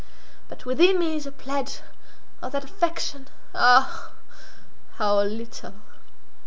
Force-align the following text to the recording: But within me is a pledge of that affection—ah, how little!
But 0.49 0.65
within 0.65 0.97
me 0.97 1.15
is 1.15 1.27
a 1.27 1.31
pledge 1.31 1.81
of 2.41 2.53
that 2.53 2.63
affection—ah, 2.63 4.11
how 4.95 5.21
little! 5.21 5.73